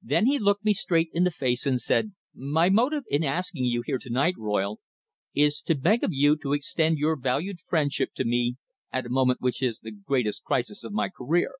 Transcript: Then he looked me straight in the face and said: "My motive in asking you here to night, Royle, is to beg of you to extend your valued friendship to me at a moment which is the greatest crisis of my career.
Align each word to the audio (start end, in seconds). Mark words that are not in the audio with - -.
Then 0.00 0.24
he 0.28 0.38
looked 0.38 0.64
me 0.64 0.72
straight 0.72 1.10
in 1.12 1.24
the 1.24 1.30
face 1.30 1.66
and 1.66 1.78
said: 1.78 2.12
"My 2.34 2.70
motive 2.70 3.04
in 3.10 3.22
asking 3.22 3.66
you 3.66 3.82
here 3.84 3.98
to 3.98 4.08
night, 4.08 4.34
Royle, 4.38 4.80
is 5.34 5.60
to 5.66 5.74
beg 5.74 6.02
of 6.02 6.08
you 6.10 6.38
to 6.38 6.54
extend 6.54 6.96
your 6.96 7.16
valued 7.20 7.60
friendship 7.68 8.14
to 8.14 8.24
me 8.24 8.56
at 8.90 9.04
a 9.04 9.10
moment 9.10 9.42
which 9.42 9.60
is 9.62 9.80
the 9.80 9.90
greatest 9.92 10.42
crisis 10.42 10.84
of 10.84 10.94
my 10.94 11.10
career. 11.10 11.56